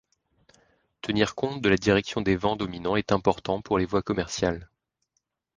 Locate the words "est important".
2.95-3.61